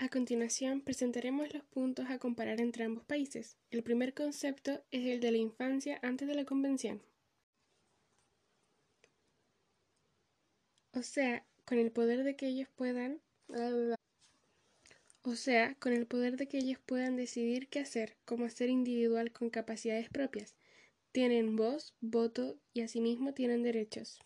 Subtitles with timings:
[0.00, 3.56] A continuación, presentaremos los puntos a comparar entre ambos países.
[3.70, 7.02] El primer concepto es el de la infancia antes de la convención.
[10.92, 13.20] O sea, con el poder de que ellos puedan
[15.22, 19.32] o sea, con el poder de que ellos puedan decidir qué hacer, como ser individual
[19.32, 20.54] con capacidades propias.
[21.12, 24.20] Tienen voz, voto y asimismo tienen derechos.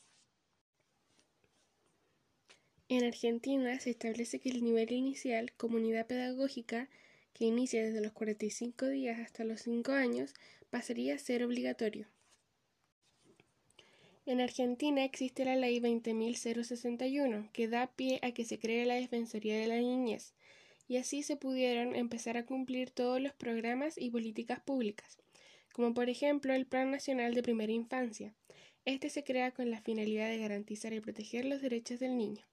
[2.89, 6.89] En Argentina se establece que el nivel inicial, comunidad pedagógica,
[7.33, 10.35] que inicia desde los 45 días hasta los 5 años,
[10.71, 12.07] pasaría a ser obligatorio.
[14.25, 19.59] En Argentina existe la Ley 20.061, que da pie a que se cree la Defensoría
[19.59, 20.35] de la Niñez,
[20.87, 25.19] y así se pudieron empezar a cumplir todos los programas y políticas públicas,
[25.73, 28.35] como por ejemplo el Plan Nacional de Primera Infancia.
[28.85, 32.45] Este se crea con la finalidad de garantizar y proteger los derechos del niño.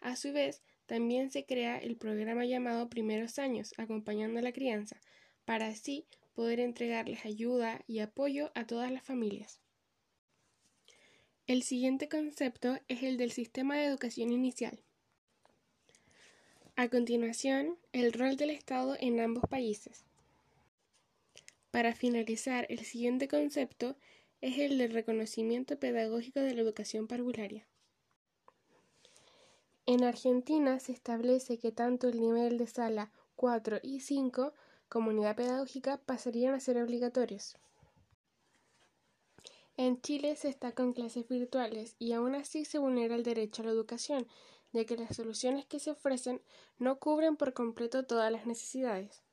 [0.00, 5.00] A su vez, también se crea el programa llamado Primeros Años, acompañando a la crianza,
[5.44, 9.60] para así poder entregarles ayuda y apoyo a todas las familias.
[11.46, 14.78] El siguiente concepto es el del sistema de educación inicial.
[16.76, 20.04] A continuación, el rol del Estado en ambos países.
[21.70, 23.96] Para finalizar, el siguiente concepto
[24.40, 27.66] es el del reconocimiento pedagógico de la educación parvularia.
[29.92, 34.54] En Argentina se establece que tanto el nivel de sala 4 y 5
[34.88, 37.56] como unidad pedagógica pasarían a ser obligatorios.
[39.76, 43.64] En Chile se está con clases virtuales y aún así se vulnera el derecho a
[43.64, 44.28] la educación,
[44.70, 46.40] ya que las soluciones que se ofrecen
[46.78, 49.24] no cubren por completo todas las necesidades.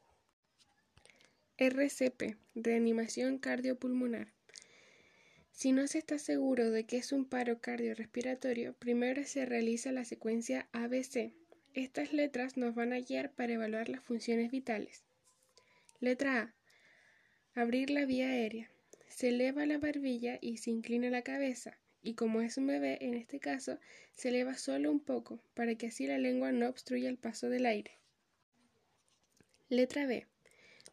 [1.58, 4.37] RCP, reanimación cardiopulmonar.
[5.58, 10.06] Si no se está seguro de que es un paro cardiorrespiratorio, primero se realiza la
[10.06, 11.34] secuencia ABC.
[11.74, 15.04] Estas letras nos van a guiar para evaluar las funciones vitales.
[16.00, 16.42] Letra
[17.56, 17.60] A.
[17.60, 18.70] Abrir la vía aérea.
[19.08, 23.16] Se eleva la barbilla y se inclina la cabeza, y como es un bebé, en
[23.16, 23.80] este caso,
[24.12, 27.66] se eleva solo un poco, para que así la lengua no obstruya el paso del
[27.66, 27.98] aire.
[29.70, 30.28] Letra B.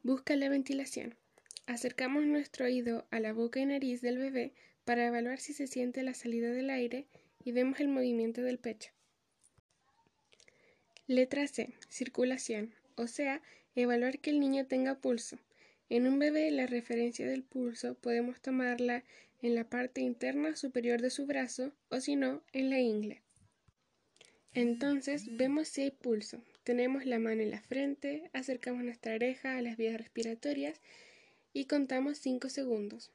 [0.03, 1.19] Busca la ventilación.
[1.67, 4.53] Acercamos nuestro oído a la boca y nariz del bebé
[4.85, 7.07] para evaluar si se siente la salida del aire
[7.43, 8.91] y vemos el movimiento del pecho.
[11.07, 11.75] Letra C.
[11.89, 13.41] Circulación, o sea,
[13.75, 15.39] evaluar que el niño tenga pulso.
[15.89, 19.05] En un bebé la referencia del pulso podemos tomarla
[19.41, 23.23] en la parte interna superior de su brazo o si no, en la ingle.
[24.53, 26.43] Entonces vemos si hay pulso.
[26.63, 30.81] Tenemos la mano en la frente, acercamos nuestra oreja a las vías respiratorias
[31.55, 33.13] y contamos 5 segundos.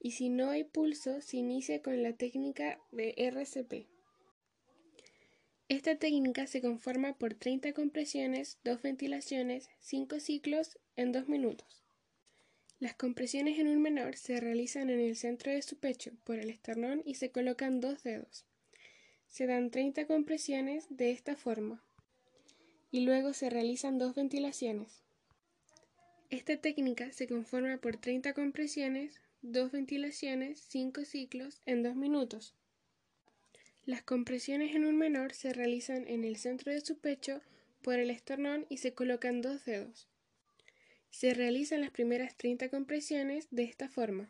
[0.00, 3.88] Y si no hay pulso, se inicia con la técnica de RCP.
[5.68, 11.82] Esta técnica se conforma por 30 compresiones, 2 ventilaciones, 5 ciclos en 2 minutos.
[12.78, 16.48] Las compresiones en un menor se realizan en el centro de su pecho, por el
[16.48, 18.46] esternón, y se colocan dos dedos.
[19.26, 21.84] Se dan 30 compresiones de esta forma,
[22.92, 25.07] y luego se realizan dos ventilaciones.
[26.30, 32.54] Esta técnica se conforma por 30 compresiones, 2 ventilaciones, 5 ciclos en 2 minutos.
[33.86, 37.40] Las compresiones en un menor se realizan en el centro de su pecho
[37.80, 40.06] por el esternón y se colocan dos dedos.
[41.10, 44.28] Se realizan las primeras 30 compresiones de esta forma.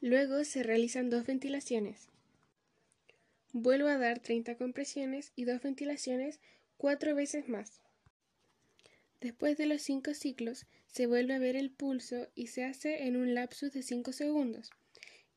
[0.00, 2.08] Luego se realizan dos ventilaciones.
[3.52, 6.40] Vuelvo a dar 30 compresiones y dos ventilaciones
[6.76, 7.80] cuatro veces más.
[9.20, 13.16] Después de los cinco ciclos, se vuelve a ver el pulso y se hace en
[13.16, 14.70] un lapsus de 5 segundos.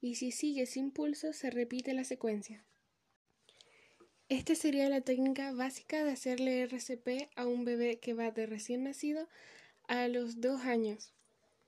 [0.02, 2.66] Y si sigue sin pulso, se repite la secuencia.
[4.30, 8.84] Esta sería la técnica básica de hacerle RCP a un bebé que va de recién
[8.84, 9.28] nacido
[9.88, 11.14] a los dos años.